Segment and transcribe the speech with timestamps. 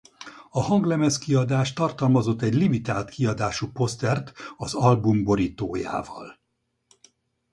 [0.49, 6.39] A hanglemez kiadás tartalmazott egy limitált kiadású posztert az album borítójával.